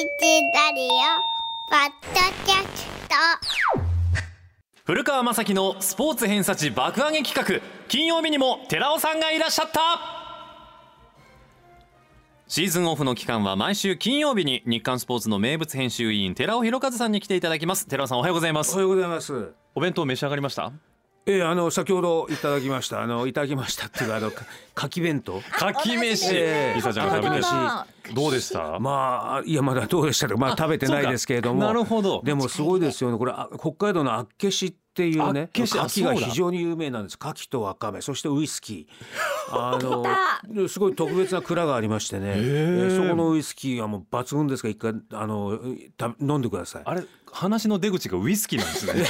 [0.00, 0.88] ラディオ
[1.68, 3.14] ポッドキャスト。
[4.84, 7.60] 古川雅樹のスポーツ偏差値爆上げ企画。
[7.86, 9.80] 金曜日にも寺尾さんがいらっしゃった。
[12.48, 17.86] シーズンオフの期間は毎週金曜日に日刊スポーツの名物編集委員寺尾博和さんに来ていただきます。
[17.86, 18.72] 寺尾さんおはようございます。
[18.72, 19.52] おはようございます。
[19.74, 20.72] お弁当召し上がりました？
[21.26, 23.02] ええあの先ほどいただきました。
[23.02, 24.44] あのいただきましたっていうかあのか
[24.74, 25.40] かき弁当？
[25.40, 28.78] かき飯ええリサちゃんが食べてかき飯どうでした？
[28.80, 30.36] まあいやまだどうでしたか。
[30.36, 31.60] まあ食べてないですけれども。
[31.60, 33.18] なるほどでもすごいですよね。
[33.18, 37.18] これあ北海道の厚岸っていうね、厚岸あ牡蠣がそうだ非常に有名なんです。
[37.20, 39.52] 牡蠣とわかめ、そしてウイスキー。
[39.52, 39.78] あ
[40.48, 42.32] のすごい特別な蔵がありましてね。
[42.36, 45.58] ええそこのウイスキーはもう抜群ですから一回あの
[45.96, 46.82] た飲んでください。
[46.86, 47.02] あれ
[47.32, 49.04] 話の出口がウイスキーなんですね。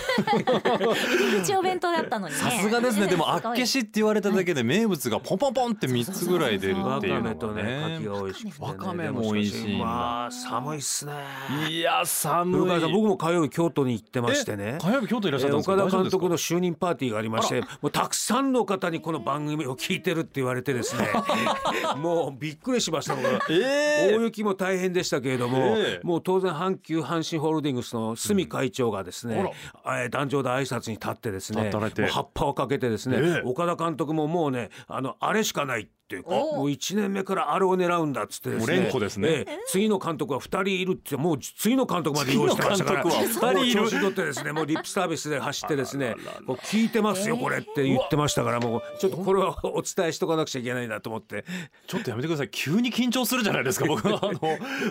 [1.16, 2.41] 入り口お弁当だったのにね。
[2.41, 3.06] さすがですね。
[3.06, 8.06] でもあっけしって言われただけで名物がポンポンポンって3つぐらい出るわかっていうのめとねがね。
[8.59, 11.12] わかめも美味しいまあ寒いっすね。
[11.69, 12.80] いや寒い。
[12.92, 14.77] 僕も火曜日京都に行ってましてね。
[14.77, 21.08] え火曜日京都いらっしゃったんです岡田監督の就任パーティーがありましてもうたくさんの方にこの番組を聞いてるって言われてですね。
[21.97, 23.17] もうびっくりしました。
[23.50, 26.06] え大雪も大変でしたけれども、ええ。
[26.06, 29.47] もう当然阪急阪神ホールディングスの住会長がですね、うん。
[29.92, 33.42] えー壇上で挨拶に立ってですね葉っぱをかけてですね、ええ。
[33.44, 38.75] 岡田監督ももうねあのあれしかないっておもう1年目からあれを狙うんだっつってですね。
[38.75, 39.28] もう連呼ですね。
[39.28, 39.58] ええ。
[39.69, 51.44] 次の監督は2人いるってもう次の監督まで用意してましたから次の監督は二人いるもう調子乗ってですねもうリップサービスで走ってですねこう聞いてますよこれって言ってましたからもうちょっとこれはお伝えしとかなくちゃいけないなと思って。
[51.86, 52.48] ちょっとやめてください。
[52.50, 54.20] 急に緊張するじゃないですか僕は。
[54.22, 54.41] あの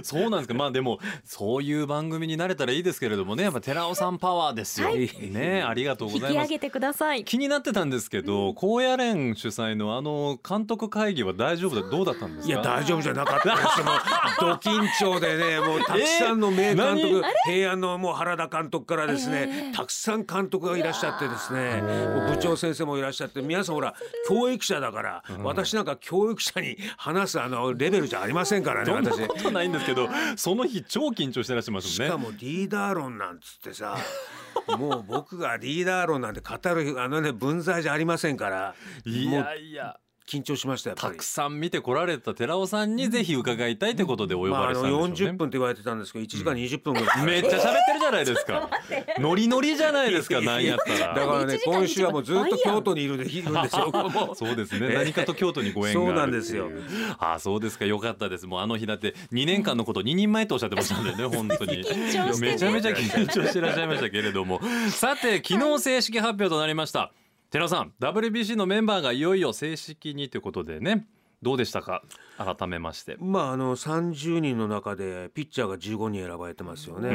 [0.03, 0.53] そうなんですか。
[0.53, 3.43] まあでもそういう番組になれたらいいですけれどもね。
[3.43, 6.47] やっぱ寺尾さんパワーですよ、ねありがとうご引ざいます。
[6.47, 7.23] き上げてください。
[7.23, 12.53] 気になってたんですけど高野連主催のあの監督会議は大丈夫だどうだったんですか？
[12.53, 13.55] いや大丈夫じゃなかった。
[13.55, 21.81] ですよも緊張でね もうたくさんの名監督、平安のもう原田監督からですね、たくさん監督がいらっしゃってですね
[22.29, 23.93] 部長先生もいらっしゃって皆さんほら
[24.27, 29.27] 教育者だから、私なんか教育者に話すあのレベルじゃありませんからねそんな私。
[29.27, 32.09] ことないんですけどその日超緊張してらっしゃいますもんね。
[32.09, 33.97] しかもリーダー論なんつってさ
[34.77, 38.75] もう僕がリーダー論なんて語るあのね文在じゃありませんから。
[39.05, 39.97] いやいや
[40.29, 41.23] 緊張しましたやっぱりたく。
[41.23, 48.69] さん見てこられた寺尾さんにぜひ伺いたいということでお呼ばれしたのんでしょうね40分って言われてたんですけど1時間20分ぐらい、めっちゃ喋ってるじゃないですか。
[49.19, 50.41] ノリノリじゃないですか。
[50.41, 51.27] なんやっただら。
[51.27, 53.91] からね今週はもうずっと京都にいるでいるんですよ。
[54.35, 54.93] そうですね。
[54.95, 57.15] 何かと京都にご縁があるそうなんですよっていう。
[57.17, 57.85] ああ、そうですか。
[57.85, 58.45] よかったです。
[58.45, 61.83] もうあの日だって2年間のこと2人前とおっしゃってましたんでね、本当に。
[61.83, 64.61] 緊張してねめちゃめちゃ緊張してらっしゃいましたけれども。
[64.89, 67.11] さて、昨日正式発表となりました。
[67.51, 71.07] 寺尾さん、WBC のメンバーがいよいよ正式にということでね。
[71.41, 72.03] どうでしたか？
[72.37, 73.15] 改めまして。
[73.17, 77.09] まああの30人の中でピッチャーが15人選ばれてますよね。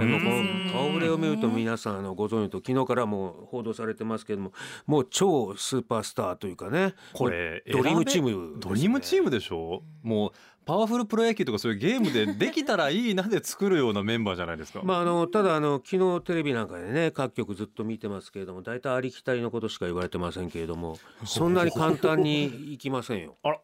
[0.73, 4.53] 顔ぶれを見ると皆さんあのご存知と昨日からもう報道されてますけれども
[4.87, 9.83] もう超スーパースターというかねこれドリームチームですね、ドリームチームでしょ？
[10.03, 10.33] もう
[10.65, 14.81] パワフルプロ野球とかそういうゲームでできたらいいなで作るようなメンバーじゃないですか。
[14.85, 23.37] まああのただあの昨日テレビなんかでね各局ずっと見てますけれども大体ありきたりのことしか言われてませんけれども そんなに簡単にいきませんよ。
[23.43, 23.61] あら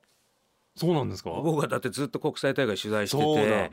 [0.77, 1.31] そうなんですか？
[1.31, 3.71] 僕はだってずっと国際大会取材してて。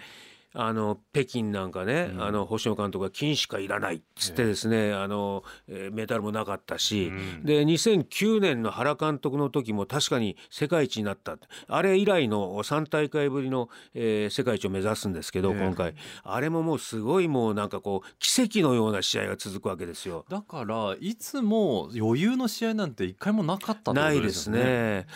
[0.54, 2.24] あの北京なんかね、うん。
[2.24, 7.44] あの星野監督が金しかいらないっつってですね、あのえーメダルもなかったし、うん。
[7.44, 11.38] で2009年の原監督の時も確かに世界一になった。
[11.68, 15.60] あれ以来の3大会ぶりの、えー世界一を目指すんですけど、ええ。
[15.60, 15.96] 今回。
[16.24, 20.26] あれももうすごいもうなんかこう奇跡のような試合が続くわけですよ。
[20.30, 25.08] だからいつも余裕の試合なんて一回もなかったないでですよね。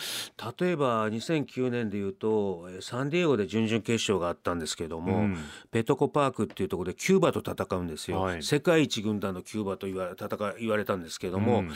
[0.60, 5.21] 例えば2009年でいうとえーサンディエゴで準々決勝があったんですけども、うん
[5.70, 8.42] ペトコパークっていうところでキューバと戦うんですよ、はい。
[8.42, 11.70] 世界一軍団のキューバと言われ戦い言われたんですけども、うん。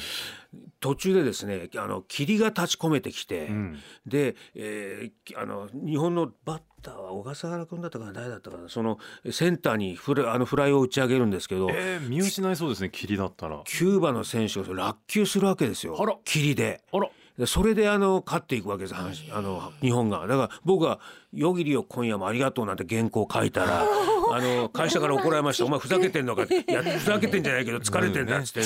[0.80, 3.78] 途中でですねあの霧が立ち込めてきて、うん。
[4.06, 8.98] で、えーあの日本のバッターは小笠原君だったかな誰だったかなその
[9.30, 13.62] センターにフラあのフライを打ち上げるんですけど、えー、見失いそうですね霧だったら。
[13.64, 16.20] キューバの選手が落球するわけですよ。
[16.24, 16.82] 霧で。
[16.92, 17.06] あら。
[17.06, 17.12] で
[17.44, 19.02] それであの勝っていくわけですあ
[19.42, 20.26] の日本が。
[20.26, 21.00] だから僕は
[21.34, 23.84] 「夜霧よ今夜もありがとう」なんて原稿書いたら
[24.32, 28.62] あの会社から怒られました「お前ふざけてんのか」いやふざけてんじゃないけど疲れてんだ」っつって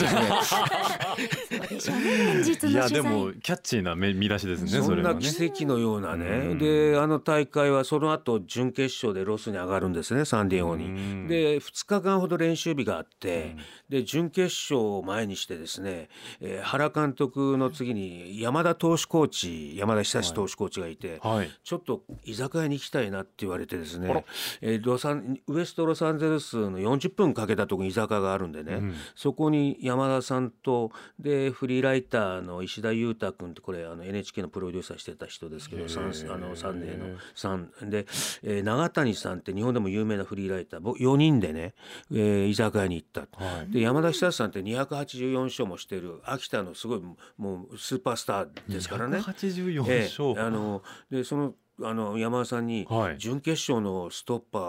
[2.68, 5.14] いやでもキャッチーな見見出しですねそんな。
[5.16, 6.26] 奇跡のようなね。
[6.26, 6.58] うん。
[6.58, 10.86] であの大会はその後準決勝でロスに上がるんですねサンディエゴに。
[10.86, 11.28] うん。
[11.28, 13.56] で2日間ほど練習日があって
[13.88, 16.08] で準決勝を前にしてですね、
[16.40, 21.50] えー原監督の次に山山田投手コーチ山田久志投手コーチがいて、はい。
[21.64, 24.24] ちょっと居酒屋に行きたいなって言われてですね、
[24.60, 28.94] えーロサンウエストロサンゼルスの40分かけたとこに居酒屋があるんでね、うん。
[29.14, 38.06] そこに山田さんとでフリーライターの石田裕太君ってこれあの NHK のプロデューサーしてた人ですけどあのサンデーのサンで、
[38.42, 41.74] えー長谷さんって日本でも有名なフリーライター4人でね、
[42.12, 43.20] えー居酒屋に行った。
[43.22, 43.72] はい。
[43.72, 47.02] で山田久志さんって284勝もしてる秋田のすごい
[47.38, 49.18] もうスーパースターですからね。
[49.18, 54.62] 184え勝、えあのでそのあの山田さんに、はい準決勝のストッパー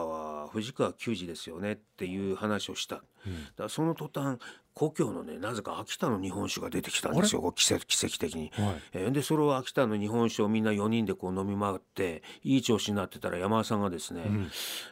[0.44, 2.96] は藤川球児ですよねっていう話をした。
[2.96, 4.40] だからその途端
[4.74, 8.52] 故郷のねなぜか秋田の日本酒が出てきたんですよ奇跡奇跡的に。
[8.54, 14.50] はいえーでそれを秋田の日本酒をみんな4人でこう飲み回っていい調子になってたら山田さんがですね、ん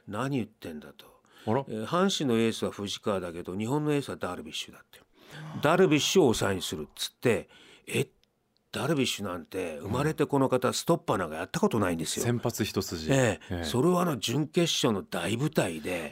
[0.08, 1.06] 何言ってんだと。
[1.46, 5.00] えー阪神のエースは藤川だけど日本のエースはダルビッシュだって
[5.62, 7.50] ダルビッシュを抑えにするっつって
[7.88, 8.08] え
[8.72, 12.26] ダルビッシュなんて生まれてこの方ストッパーなんかやったことないんですよ。
[12.26, 13.56] 先発一筋、ええ。
[13.56, 13.64] ええ。
[13.64, 16.12] それをあの準決勝の大舞台で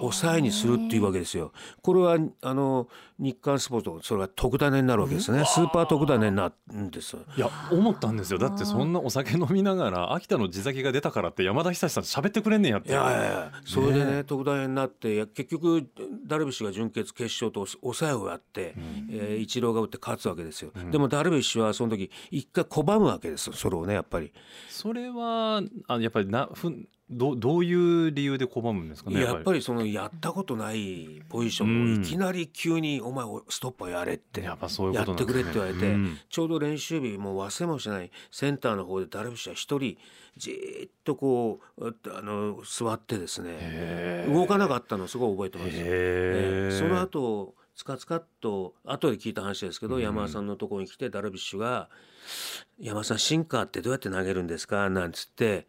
[0.00, 1.52] 抑えにするっていうわけですよ。
[1.82, 2.88] これはあの
[3.18, 5.44] 日刊スポーツそれが特ダネになるわけですね。
[5.46, 7.16] スーパー特ダネになるんです。
[7.36, 8.38] いや思ったんですよ。
[8.38, 12.90] だってそんなお酒飲みながら秋田の地酒が出たからって山田久志さん喋ってくれんねんやって。
[12.90, 15.88] いやいやいやそれでね特大になって結局
[16.26, 18.74] ダルビッシュが準決決勝と抑えをやって、
[19.10, 24.32] えーイチローが打って勝つわけですよ、でもダルビッシュはその時一回拒むわけですよそれをねやっぱり、
[24.68, 29.60] それはあやっぱりなふんどどういう理由で拒むんですかねやっぱり。
[29.60, 36.18] そのやったことないポジションをいきなり急に「お前ストッパーやれ」ってやっぱそういうやってくれって言われて、うん。
[36.28, 39.98] ちょうど練習日もう忘れもしないセンターの方でダルビッシュは一人
[40.36, 46.78] じーっとこうあの座ってですね動かなかったのすごい覚えてます。
[46.78, 51.88] その後つかつかっと後で聞いた話ですけど、うん山田さんのところに来てダルビッシュが
[52.78, 55.66] 「山田さんシンカーってどうやって投げるんですか?」なんつって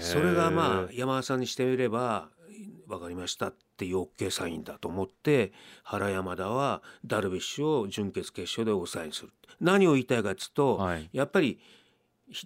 [0.00, 2.30] それがまあ山田さんにしてみれば
[2.88, 5.52] 「分かりました」っていう OK サインだと思って
[5.82, 9.32] 原山田はダルビッシュを準決決勝で抑えにする。
[9.60, 11.60] 何を言いたいかっつうと、はいやっぱり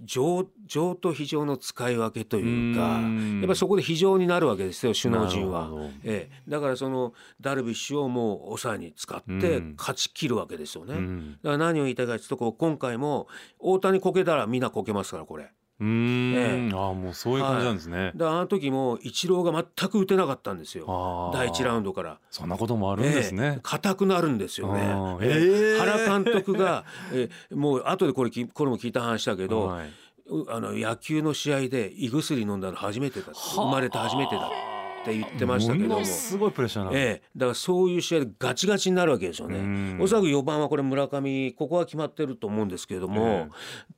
[0.05, 5.71] 上上と非常の使い分けというかうんやっぱりそこで非常になるわけですよ首脳陣は。
[6.05, 10.95] ええ、だからそのダルビッシュをもう抑えに使ってうん勝ち切るわけですよね。
[10.95, 13.29] うんだから何を言いたいかというとこう今回も
[13.59, 15.51] 大谷こけたらみんなこけますからこれ。
[15.79, 16.75] うーん、ええ。
[16.75, 21.31] ああもうそういう感じなんですね、だからあの時もイチローが全く打てなかったんですよ。
[21.35, 22.19] 第一ラウンドから。
[22.31, 23.55] そんなこともあるんですえね。
[23.59, 24.95] え、硬くなるんですよね。
[25.21, 25.29] ええ。
[25.29, 25.79] へえ。
[25.79, 29.89] 原監督が、ええもう後でこれきこれも聞いた話だけど、はい、
[30.29, 33.33] うあの野球の試合で胃薬飲んだの初めてだ。
[33.35, 34.47] 生まれて初めてだ。
[34.47, 34.76] って
[35.13, 36.05] 言ってましたけども。
[36.05, 40.01] すごいプレッシャーなの、ええ、だからそういう試合でガチガチになるわけですようねん。
[40.01, 43.51] おそらく4番はこれ村上ここは決まってると思うんですけれども、ええ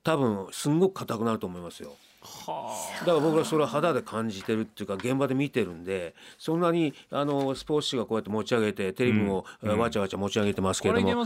[0.03, 1.93] 多分すんごく硬くなると思いますよ。
[2.21, 11.25] はだから僕はそれは肌で感じてるっていうか現場で見てるんでそんなにあのスポーツ紙がこうやって持ち上げてテレビもえーわちゃわちゃ持ち上げてますけれども、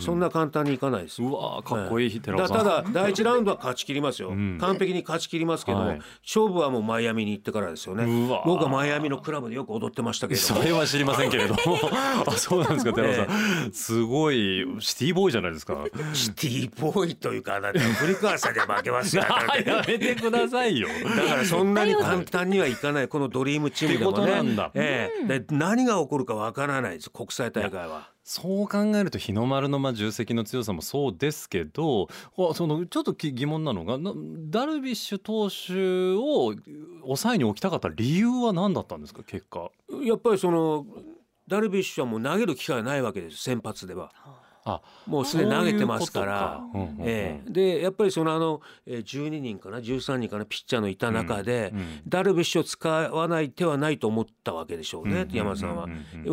[0.00, 1.22] そんな簡単にいかないです。
[1.22, 1.28] よ。
[1.28, 4.58] うわーかっこいい寺尾さん、だただ第一ラウンドは勝ち切りますよ、ん。
[4.58, 6.00] 完璧に勝ち切りますけども、はい。
[6.22, 8.04] 勝負はもうマイアミに行ってからですよね。
[8.44, 10.60] 僕はマイアミのクラブでよく踊ってましたけれども。
[10.60, 11.60] それは知りませんけれども。
[12.26, 15.84] あそうなんですか寺尾さん、すごいシティボーイじゃないですか。
[16.12, 19.24] シティボーイというかあなた古川さんで負けますよ。
[19.64, 20.88] やめてくださいよ。
[20.88, 24.64] だからそんなに簡単にはいかないこのドリームチームでもってことなんだ。
[24.66, 25.10] ね、え。
[25.24, 28.10] えで何が起こるかわからないです国際大会は。
[28.26, 34.12] そう考えると日の丸のまあ重責の強さもそうですけどあそのちょっとき疑問なのがな
[34.50, 36.52] ダルビッシュ投手を
[37.04, 39.70] 抑えに置きたかった理由は何だったんですか結果。
[40.02, 40.84] やっぱりその
[41.46, 44.12] ダルビッシュはもう投げる機会がないわけです先発では。
[44.68, 46.60] あもうすでに投げてますから。
[47.00, 47.50] ええ。
[47.50, 50.44] でやっぱりそのあのえー12人かな？13人かな？
[50.44, 55.86] ピッチャーのいた中で、うんうんダルビッシュを使わない手はないと思ったわけでしょうね、うん山田さんは。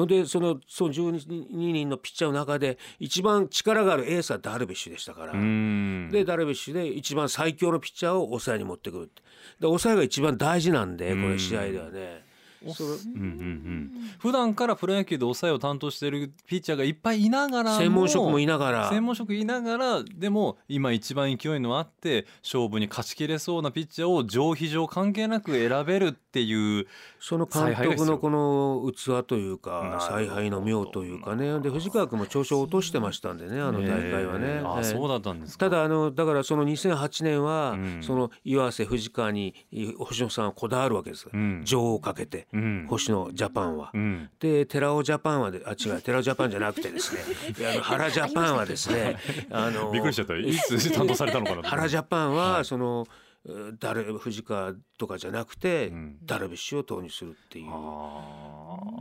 [0.07, 5.33] でそのその12人のピッチャーの中で一番力があるエースはダルビッシュでしたから。
[5.33, 6.09] うん。
[6.11, 9.21] でダルビッシュで一番最強のピッチャーを抑えに持ってくるって。
[9.59, 12.32] で抑えが一番大事なんでこれ試合ではね。
[12.71, 13.91] それうんうんうん。
[14.19, 18.89] 普段からプロ野球で抑えを担当しているピッチャーがいっぱいいながらも専門職もいながら。
[18.89, 26.87] 専門職いながらでも今一番勢いのあって勝負に勝ちきれそうなピッチャーを上非上関係なく選べるっていう
[27.19, 31.59] その監督のこの器というか采配の妙というかね。
[31.59, 34.45] で藤川君も調子を落としてましたんでねあの大会はね。
[34.47, 34.83] えーあええ。
[34.83, 35.69] そうだったんですか。
[35.69, 38.03] ただあのだからその2008年は、うん。
[38.03, 41.61] その岩瀬藤川にい星野さんはこだわるわけです、うん。
[41.63, 42.85] 情をかけてうん。
[42.87, 43.91] 星野ジャパンは。
[43.93, 44.29] うん。
[44.39, 47.21] で寺尾ジャパンはであ違う寺尾ジャパンじゃなくてですね。
[47.73, 49.17] あの原ジャパンはですね
[49.49, 50.37] あのびっくりしちゃった。
[50.37, 56.17] いつ担当されたのかなと原ジャパンはその、えー誰藤川とかじゃなくて、うん。
[56.23, 57.65] ダルビッシュを投入するっていう。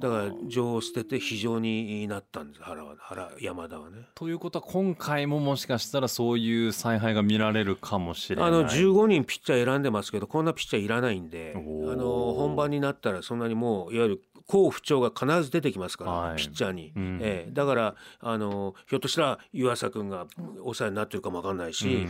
[0.00, 4.08] だから情を捨てて非常になったんです原は原山田はね。
[4.14, 8.49] ということは今回ももしかしたらそういう采配が見られるかもしれない。
[8.49, 16.37] あの15人ピッチャー選んでますけどこんなピッチャーいらないんであの本番になったらそんなにもういわゆる好不調が必ず出てきますから、はい。
[16.37, 17.18] ピッチャーに、うん。
[17.20, 17.50] ええ。
[17.52, 20.26] だからあのひょっとしたら湯浅君が
[20.58, 22.06] 抑えになってるかもわかんないし、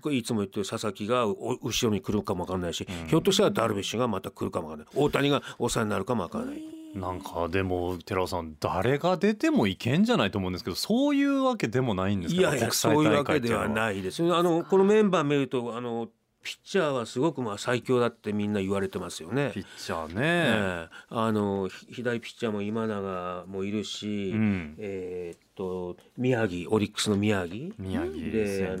[0.00, 4.94] これいつも言ってる佐々木がお後ろに来るかもわかんないし、ひょっとしたらダルビッシュがまた来るかもわかんない。
[4.94, 6.62] 大谷が抑えになるかもわかんない。
[6.94, 12.40] なんかでも寺尾さん誰が出てもいけんじゃないと思うんですけどそういうわけでもないんですか？
[12.40, 14.22] いやいやそういうわけではいないです。
[14.22, 16.08] あのこのメンバー見るとあの
[16.44, 19.50] ピッチャーはすごくまあ最強だってみんな言われてますよね。
[19.54, 19.60] ピ。
[19.60, 20.94] ッチャーね、ええ。
[21.08, 24.74] あのひ左ピッチャーも今永もいるし、うん。
[24.78, 27.72] えーっと宮城オリックスの宮城。
[27.78, 28.76] 宮城で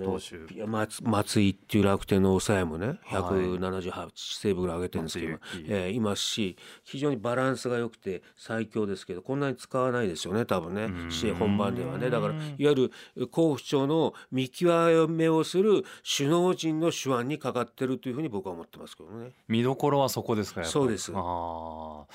[0.66, 3.20] 松松井っていう楽天の抑えもねはい。
[3.20, 11.10] 178セーブぐらい上げてるんですけど、松井裕樹ええいますし非常にバランスが良くて最強ですけどこんなに使わないですよね多分ねん。
[11.10, 12.10] 試合本番ではね。
[12.10, 15.84] だからいわゆる甲府町の見極めをする
[16.16, 19.32] 首脳陣の手腕にかかってるというふうに僕は思ってますけどね。
[19.48, 21.12] 見どころはそこですかそうです。
[21.14, 22.06] あ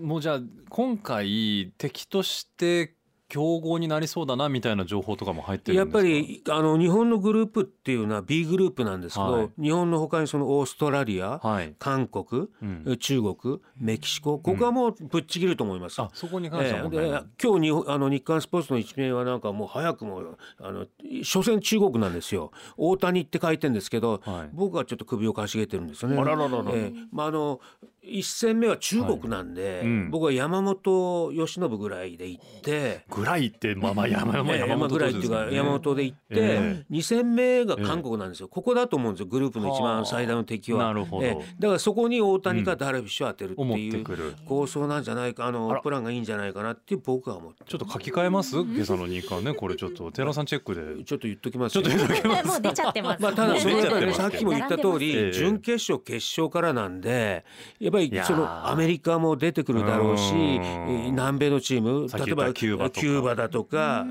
[0.00, 0.40] もうじゃあ
[0.70, 2.94] 今回敵として
[3.28, 6.52] 競合になりそうだなみたいな情報とかも入ってるやっんですか？
[6.52, 9.50] ぱりあの日本のグループっていうのは B グループなんですけど、はい。
[9.60, 16.00] 日本の他にそのオーストラリア、はい、韓国、うん、中国メキシコここはもうぶっちぎると思います。
[16.00, 16.82] あそこに関しては？
[16.82, 17.24] 問題ない。
[17.42, 20.86] 今日日本あの日刊スポーツの一面はなんかもう早くもあの
[21.24, 22.52] 所詮中国なんですよ。
[22.76, 24.50] 大谷って書いてるんですけど、はい。
[24.52, 26.20] 僕はちょっと首をかしげてるんですよね。
[26.20, 26.70] あらららら。
[26.72, 26.98] ええ。
[27.10, 27.60] まああの
[28.08, 30.10] 一戦目は中国なんで、いうん。
[30.10, 33.04] 僕は山本由伸ぐらいで行って。
[33.10, 39.26] ぐらいってまあまあ山山 ええ山本山ぐらいっていうか山本で行って、え2戦目が韓国なんですよ、ここだと思うんですよ。
[39.26, 40.84] グループの一番最大の敵は。
[40.84, 41.46] なるほど、ええ。
[41.58, 44.34] だからそこに大谷かダルビッシュを当てるっていうてくる。
[44.46, 48.56] 構想なんじゃないかあのプランがいいんじゃないかなって僕は思ってちょっと書き換えます？
[48.56, 49.54] 今朝の日刊ね。
[49.54, 51.04] これちょっと寺尾さんチェックで。
[51.04, 52.46] ちょっと言っときますちょっと言っときます。
[52.46, 53.22] もう出ちゃってます。
[53.22, 55.32] まあ、ただそれはねさっきも言った通り、ええ。
[55.32, 57.44] 準決勝決勝からなんで
[57.80, 58.26] やっぱりいやー。
[58.26, 64.04] そのアメリカも出てくるだろうし南米のチーム例えばキューバだとかあ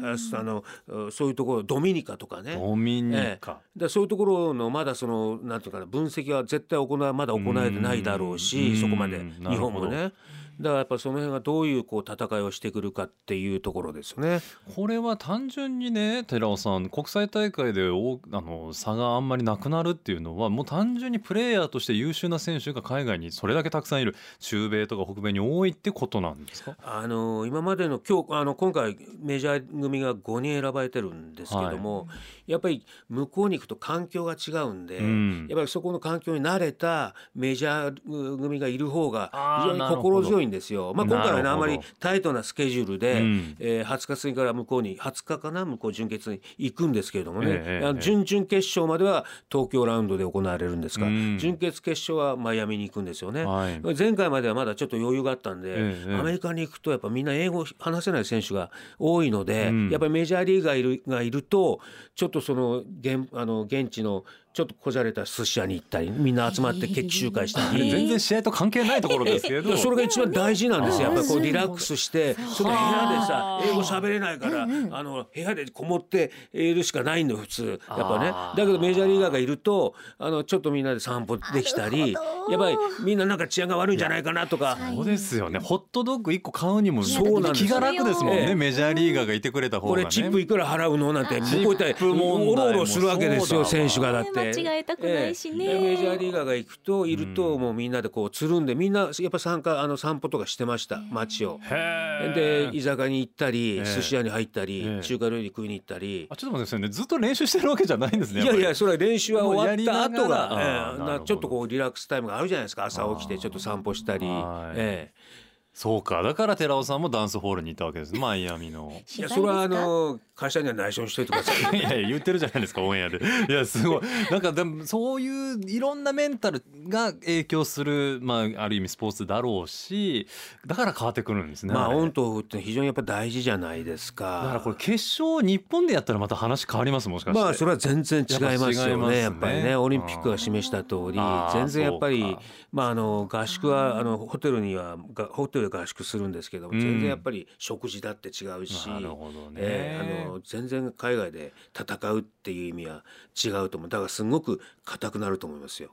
[0.44, 0.64] の
[1.12, 2.56] そういうところドミニカとかね。
[2.56, 3.38] ドミニええ。
[3.40, 8.40] カ、でそういうところのまだそのなんていうかな分析は絶対行わまだ行われてないだろううん。
[8.40, 9.18] しそこまで。
[9.18, 9.32] うん。
[9.50, 10.12] 日本もね
[10.60, 14.42] だからやっぱその辺がどういうこう戦いをしてくるかっていうところですよね。
[14.76, 24.16] これは単純にね寺尾さん国際大会でおあの差があんまりなくなるっていうのはもう単純にプレーヤーとして優秀な選手が海外にそれだけたくさんいる。
[24.40, 26.76] 中米とか北米に多いってことなんですか？
[26.84, 32.08] あの今までの今日あの今回メジャー組が5人選ばれてるんですけども、
[32.48, 35.48] やっぱり向こうに行くと環境が違うんで、うん。
[35.50, 39.32] やっぱりそこの環境に慣れたメジャー組がいる方が
[39.62, 40.94] 非常に心強いんですよ。
[40.96, 43.56] まあ、今回はねあまりタイトなスケジュールで、うん。
[43.60, 51.38] えー20日過ぎから向こうに20日かな向こう準決に行くんですけれどもね、ええあの準々決勝までは東京ラウンドで行われるんですが、うん。
[51.38, 53.46] 準決決勝はマイアミに行くんですよね。
[53.46, 53.82] はい。
[53.98, 59.90] 前回まではまだちょっと余裕があったんで、ええアメリカに行くとやっぱみんな英語話せない選手が多いので、うん。
[59.90, 61.80] やっぱりメジャーリーガーいるがいると
[62.16, 64.24] ちょっとその現あの現地の
[64.56, 67.92] ちょっとこじゃれた寿司屋に行ったりみんな集まって決起集会したり。
[67.92, 69.76] 全然試合と関係ないところですけど。
[69.76, 71.10] それが一番大事なんですよ。
[71.10, 77.82] やっぱりこうリラックスして、その部屋でさ、英語喋れないから、あの部屋でこもっているしかないの普通。
[77.86, 78.32] やっぱね。
[78.32, 82.20] だけどメジャーリーガーがいると、あのちょっとみんなで散歩できたり、や
[82.56, 84.78] っぱりみんななんか治安が悪いんじゃないかなとか。
[84.96, 85.60] そうですよね。
[85.60, 87.68] ホットドッグ1個買うにもそうなんですよ。
[87.68, 88.56] 気が楽ですもんね、ええ。
[88.56, 90.04] メジャーリーガーがいてくれた方がね。
[90.04, 95.66] これチップいくら払うのなんて向こう行ったらおろおろするわけですよ選手がだって間違えたくないしね。
[95.66, 95.80] ええ。
[95.82, 101.60] メジャーリーガーが行くといるともうみんなでこうつるんでみんなやっぱ参加あの散歩とかしてました街を。
[101.64, 103.86] へで居酒屋に行ったりええ。
[103.86, 105.02] 寿司屋に入ったりええ。
[105.02, 106.28] 中華料理食いに行ったり。
[106.30, 106.90] あちょっと待ってくださいね。
[106.90, 110.50] ずっと練習してるわけじゃないんですねいやいやそれは練習は終わった後が
[110.98, 112.86] えーちょっとこうリラックスタイムがあるじゃないですか。
[112.86, 114.26] 朝起きてちょっと散歩したり。
[114.26, 114.76] はい。
[114.78, 115.45] ええ
[115.76, 116.24] そうか。
[116.24, 118.20] だから寺尾さんもダンスホールに行ったわけですね。
[118.22, 118.94] マイアミの。
[119.20, 121.76] いやそれはあの会社には内緒にしといてください。
[121.78, 123.20] いやいや言ってるじゃないですかオンエアで。
[123.50, 124.02] いやすごい。
[124.32, 130.28] なんかでもそういういろんなメンタルが影響する、まあ、ある意味スポーツだろうし
[130.66, 131.74] だから変わってくるんですね。
[131.74, 134.44] まあれオンとオフって非常にやっぱ大事じゃないですか。
[134.44, 137.42] だからこれ決勝日本でやったらまた話変わりますもしかして。
[137.42, 139.08] まあそれは全然違いますよね。
[139.10, 139.20] ね。
[139.20, 141.20] やっぱりねオリンピックが示した通り
[141.52, 142.38] 全然やっぱり
[142.72, 146.80] まああの合宿はあのホテルにはがホテルで合宿するんですけどうん。
[146.80, 153.04] 全然やっぱり食事だって違うし、なるほどね、えーあの全然海外で戦うっていう意味は
[153.44, 153.90] 違うと思う。
[153.90, 155.90] だからすごく硬くなると思いますよ。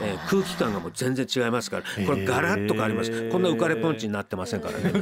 [0.00, 2.06] えー空気感がもう全然違いますから。
[2.06, 4.92] これガラッと変わります、へーこんな浮かれポンチになってませんからね。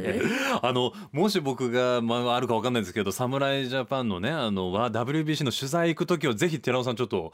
[0.00, 0.22] ね。
[0.62, 7.32] あのもし僕が、まあ、あるかわかんないですけど侍ジャパンのねあのわ WBC の取材行く時はぜひ寺尾さんちょっと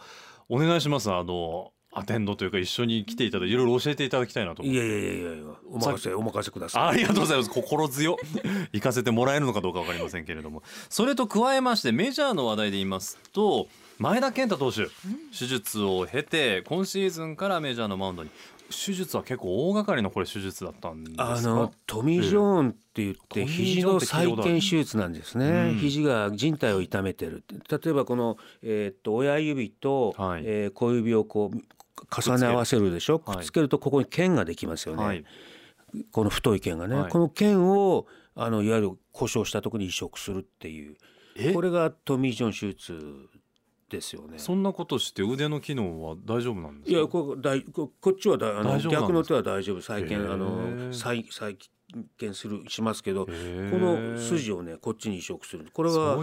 [0.49, 1.10] お願いします。
[1.10, 5.32] あのアテンドというか一緒に来ていただいていろいろ教えていただきたいなと思いやいやいやいや
[5.68, 6.88] お任せお任せください。
[6.88, 7.50] ありがとうございます。
[7.50, 8.16] 心強
[8.73, 10.62] 行かせてもらえるのかどうかわかりませんけれども。
[10.88, 13.66] それと加えましてメジャーの話題で言いますと
[13.99, 14.87] 前田健太投手
[15.37, 18.30] 手術を経て今シーズンからメジャーのマウンドに。
[18.73, 21.32] 手術は結構大掛かりなこれ手術だったんですか？
[21.35, 25.78] あのトミー・ジョーンって言ってええ肘の再建手術なんですね、うん。
[25.80, 30.42] 肘が靭帯を痛めてる例えばこの、えーっと親指と、はい。
[30.47, 31.59] えー小指をこう
[32.11, 33.19] 重ね合わせるでしょ？
[33.19, 35.25] くっつけくっつけるとここに腱ができますよね、はい。
[36.12, 37.11] この太い腱がね、はい。
[37.11, 40.97] この腱をあのいわゆる故障したところに移植するっていう。
[41.37, 41.52] え？
[41.52, 43.28] これがトミー・ジョン手術
[43.88, 44.38] ですよね。
[44.38, 46.99] そんなことして腕の機能は大丈夫なんですか？
[46.99, 49.83] いやこ大ここっちはだあの逆の手は大丈夫。
[49.83, 51.57] 再建あの再再
[52.18, 55.66] 建するしますけどこの筋をねこっちに移植する。
[55.73, 56.16] これは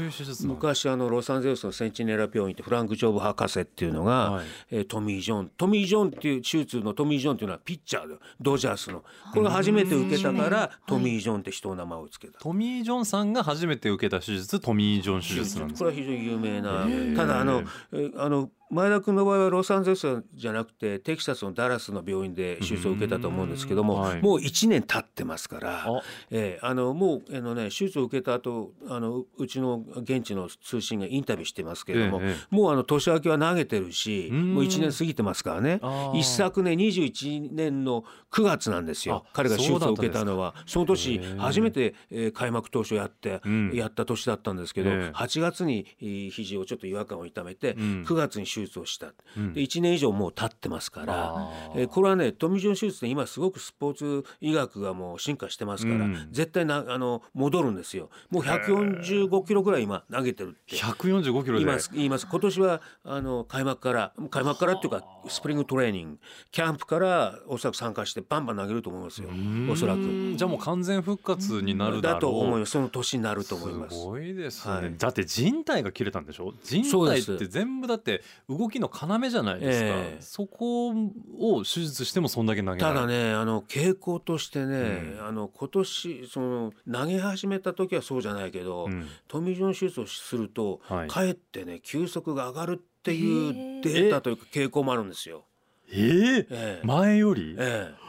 [0.44, 4.46] 昔あのロサンゼルスのセンチネラ病院ってフランク・ジョブ博士っていうのが、はい。
[4.72, 9.04] えートミー・ジョントミー・ジョンっていう手術のトミー・ジョンっていうのはピッチャーでドジャースの。
[9.34, 12.40] これが初めて受けたからトミー・ジョンって人の名前をつけた。
[12.40, 16.86] トミー・ジョンさんが初めて受けた手術トミー・ジョン手術なんですこれは非常に有名な。
[16.86, 17.16] ー。
[17.16, 24.22] ただあのえあの前田君の場合はロサンゼルスじゃなくてテキサスのダラスの病院で手術を受けたと思うんですけども、うんはい。
[24.22, 34.54] もう1年経ってますからあ、ええあのもうあの、ね、手術を受けた後あのうちの現地の通信がインタビューしてますけれども、ええもうあの年明けは投げてるしうん。
[34.56, 35.80] もう1年過ぎてますからね。
[36.14, 40.54] 一昨年21年の9月なんですよあ彼が手術を受けたのは。
[40.66, 43.72] その年初めて、えー開幕投手をやって、うん。
[43.74, 45.12] やった年だったんですけど、ええ。
[45.16, 48.04] 8月にえー肘をちょっと違和感を痛めて、うん。
[48.06, 49.54] 9月に手術をした、うん。
[49.54, 56.28] で1年以上もう経ってますからえーこれはねトミー・ジョン手術って今すごくスポーツ医学がもう進化してますから、うん。
[56.32, 58.10] 絶対なあの戻るんですよ。
[58.30, 60.76] もう145キロぐらい今投げてるって。
[60.76, 61.60] 145キロで。
[61.60, 62.28] 言います言います。
[62.28, 66.20] 今年はあの開幕から開幕からっていうかスプリングトレーニング。
[66.52, 69.30] キャンプからおそらく参加してバンバン投げると思いますよ。
[69.72, 70.34] おそらく。
[70.36, 72.20] じゃあもう完全復活になるだろう。
[72.20, 72.72] だと思います。
[72.72, 73.98] その年になると思います。
[73.98, 74.94] すごいですね、はい。
[74.98, 76.54] だって人体が切れたんでしょ？
[76.64, 80.22] 人体って全部だって動きの要じゃないですか、ええ。
[80.22, 89.08] そこを手術してもそんだけ投げただねあの傾向としてね、あの今年その投げ始めた時はそうじゃないけど、うん。
[89.28, 91.08] トミー・ジョン手術をすると、はい。
[91.10, 95.44] かえってね球速が上がるっていうデータというか傾向もあるんですよ。
[95.92, 96.48] えー。
[96.50, 96.82] ええ。
[96.86, 98.07] 前より、えそれは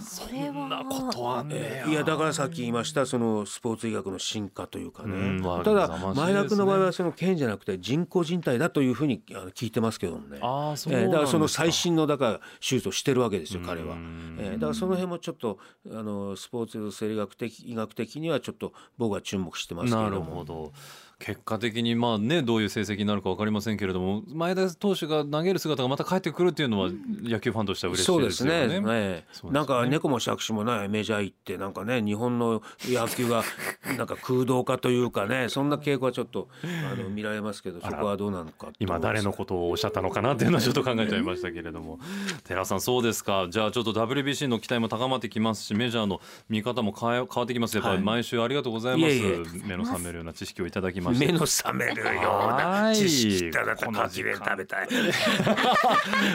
[0.00, 9.22] そんなことあんねいやだからさっき言いましたそのスポーツ医学の進化というかね、うんまあただ前田君の場合はその腱じゃなくて人工人体だというふうに
[9.54, 10.38] 聞いてますけどもね。
[10.40, 13.94] ああそうええなんですか、だからその最新のだから手術をしてるわけですよ彼は。
[13.94, 14.36] うん。
[14.40, 15.58] ええだからその辺もちょっと
[15.90, 20.34] あのスポーツ生理学的医学的にはちょっと僕は注目してますけれなるども。
[20.36, 20.72] ほど
[21.20, 26.90] 結果的にまあねどういう成績になるか分かりませんけれども前田投手が投げる姿がまた帰ってくるっていうのは
[27.22, 28.50] 野球ファンとしては嬉しいですね。
[28.50, 29.52] そうですね。
[29.52, 33.44] なんか猫も借子もないメジャー行ってなんかね日本の野球が
[33.98, 41.98] なんか空洞化というかねそんな傾向はちょっとあの見られますけどそこはどうなのか今誰のことをおっしゃったのかなっていうのはちょっと考えちゃいましたけれども。
[42.44, 43.46] 寺さんそうですか。
[43.50, 47.76] じゃあちょっと WBC の期待も高まってきますしメジャーの見方も変え変わってきます。
[47.76, 48.04] やっぱりはい。
[48.04, 49.44] 毎週ありがとうございます、いえいえ。
[49.66, 52.96] 目の覚めるような知識をいただきまして目の覚めるようはない。
[52.96, 54.88] 知識だったかきで食べたい。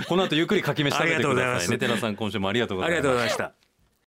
[0.07, 1.77] この後ゆっくりかき飯食べてくださいね。
[1.77, 3.53] 寺さん今週もありがとうございました。